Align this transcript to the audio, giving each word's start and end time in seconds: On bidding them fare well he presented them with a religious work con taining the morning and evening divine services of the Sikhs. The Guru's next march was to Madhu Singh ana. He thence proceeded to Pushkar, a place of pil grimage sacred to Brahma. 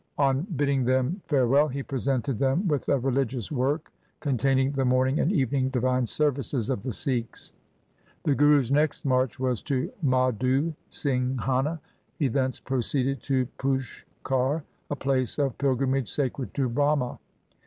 On 0.17 0.47
bidding 0.55 0.83
them 0.83 1.21
fare 1.27 1.45
well 1.45 1.67
he 1.67 1.83
presented 1.83 2.39
them 2.39 2.67
with 2.67 2.89
a 2.89 2.97
religious 2.97 3.51
work 3.51 3.93
con 4.19 4.35
taining 4.35 4.73
the 4.73 4.83
morning 4.83 5.19
and 5.19 5.31
evening 5.31 5.69
divine 5.69 6.07
services 6.07 6.71
of 6.71 6.81
the 6.81 6.91
Sikhs. 6.91 7.53
The 8.23 8.33
Guru's 8.33 8.71
next 8.71 9.05
march 9.05 9.39
was 9.39 9.61
to 9.61 9.91
Madhu 10.01 10.73
Singh 10.89 11.37
ana. 11.47 11.79
He 12.17 12.29
thence 12.29 12.59
proceeded 12.59 13.21
to 13.21 13.45
Pushkar, 13.59 14.63
a 14.89 14.95
place 14.95 15.37
of 15.37 15.55
pil 15.59 15.77
grimage 15.77 16.09
sacred 16.09 16.55
to 16.55 16.67
Brahma. 16.67 17.19